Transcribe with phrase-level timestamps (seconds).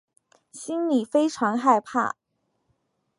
[0.51, 2.15] 心里非常害怕